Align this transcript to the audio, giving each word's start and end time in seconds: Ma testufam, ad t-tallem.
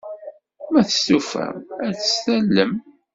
Ma 0.71 0.81
testufam, 0.89 1.57
ad 1.85 1.95
t-tallem. 1.97 2.73